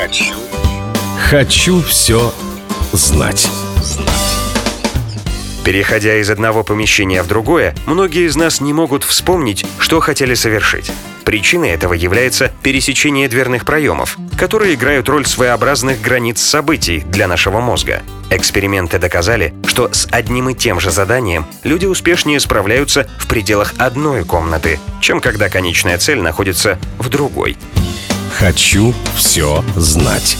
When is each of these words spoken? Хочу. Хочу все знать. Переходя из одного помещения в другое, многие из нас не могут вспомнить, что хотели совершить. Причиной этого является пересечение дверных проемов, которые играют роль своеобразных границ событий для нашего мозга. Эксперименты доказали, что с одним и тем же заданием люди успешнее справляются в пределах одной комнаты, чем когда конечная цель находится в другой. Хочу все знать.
Хочу. 0.00 0.34
Хочу 1.28 1.82
все 1.82 2.32
знать. 2.92 3.50
Переходя 5.62 6.16
из 6.16 6.30
одного 6.30 6.64
помещения 6.64 7.22
в 7.22 7.26
другое, 7.26 7.74
многие 7.86 8.26
из 8.26 8.34
нас 8.34 8.62
не 8.62 8.72
могут 8.72 9.04
вспомнить, 9.04 9.66
что 9.78 10.00
хотели 10.00 10.32
совершить. 10.32 10.90
Причиной 11.26 11.68
этого 11.72 11.92
является 11.92 12.50
пересечение 12.62 13.28
дверных 13.28 13.66
проемов, 13.66 14.16
которые 14.38 14.72
играют 14.72 15.06
роль 15.10 15.26
своеобразных 15.26 16.00
границ 16.00 16.40
событий 16.40 17.00
для 17.00 17.28
нашего 17.28 17.60
мозга. 17.60 18.02
Эксперименты 18.30 18.98
доказали, 18.98 19.52
что 19.66 19.92
с 19.92 20.08
одним 20.10 20.48
и 20.48 20.54
тем 20.54 20.80
же 20.80 20.90
заданием 20.90 21.44
люди 21.62 21.84
успешнее 21.84 22.40
справляются 22.40 23.06
в 23.18 23.28
пределах 23.28 23.74
одной 23.76 24.24
комнаты, 24.24 24.80
чем 25.02 25.20
когда 25.20 25.50
конечная 25.50 25.98
цель 25.98 26.22
находится 26.22 26.78
в 26.98 27.10
другой. 27.10 27.58
Хочу 28.30 28.94
все 29.16 29.62
знать. 29.76 30.36